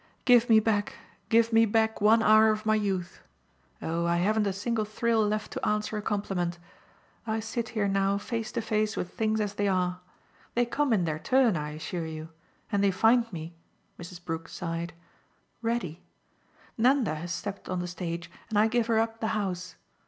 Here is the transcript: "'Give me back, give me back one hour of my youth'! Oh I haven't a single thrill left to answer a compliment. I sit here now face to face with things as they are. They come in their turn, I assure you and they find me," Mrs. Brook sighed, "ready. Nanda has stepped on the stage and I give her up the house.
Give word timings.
"'Give 0.25 0.49
me 0.49 0.59
back, 0.59 0.95
give 1.29 1.53
me 1.53 1.63
back 1.63 2.01
one 2.01 2.23
hour 2.23 2.49
of 2.49 2.65
my 2.65 2.73
youth'! 2.73 3.21
Oh 3.83 4.07
I 4.07 4.17
haven't 4.17 4.47
a 4.47 4.51
single 4.51 4.83
thrill 4.83 5.27
left 5.27 5.51
to 5.51 5.63
answer 5.63 5.95
a 5.95 6.01
compliment. 6.01 6.57
I 7.27 7.39
sit 7.39 7.69
here 7.77 7.87
now 7.87 8.17
face 8.17 8.51
to 8.53 8.61
face 8.63 8.97
with 8.97 9.11
things 9.13 9.39
as 9.39 9.53
they 9.53 9.67
are. 9.67 9.99
They 10.55 10.65
come 10.65 10.91
in 10.91 11.03
their 11.05 11.19
turn, 11.19 11.55
I 11.55 11.73
assure 11.73 12.07
you 12.07 12.29
and 12.71 12.83
they 12.83 12.89
find 12.89 13.31
me," 13.31 13.53
Mrs. 13.99 14.25
Brook 14.25 14.49
sighed, 14.49 14.93
"ready. 15.61 16.01
Nanda 16.79 17.13
has 17.13 17.31
stepped 17.31 17.69
on 17.69 17.77
the 17.77 17.87
stage 17.87 18.31
and 18.49 18.57
I 18.57 18.67
give 18.69 18.87
her 18.87 18.97
up 18.97 19.19
the 19.19 19.27
house. 19.37 19.75